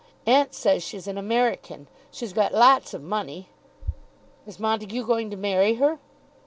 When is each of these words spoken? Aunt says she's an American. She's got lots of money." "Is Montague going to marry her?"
Aunt 0.25 0.55
says 0.55 0.81
she's 0.81 1.05
an 1.05 1.19
American. 1.19 1.85
She's 2.09 2.33
got 2.33 2.55
lots 2.55 2.95
of 2.95 3.03
money." 3.03 3.49
"Is 4.47 4.59
Montague 4.59 5.05
going 5.05 5.29
to 5.29 5.37
marry 5.37 5.75
her?" 5.75 5.99